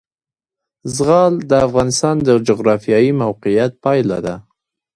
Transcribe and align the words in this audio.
زغال 0.95 1.33
د 1.49 1.51
افغانستان 1.67 2.15
د 2.27 2.29
جغرافیایي 2.47 3.11
موقیعت 3.23 3.71
پایله 3.83 4.17
ده. 4.25 4.35